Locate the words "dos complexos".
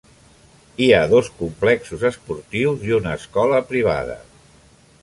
1.11-2.07